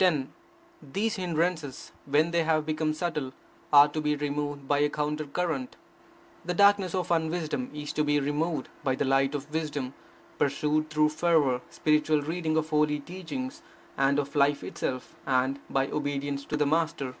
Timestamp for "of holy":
12.56-12.98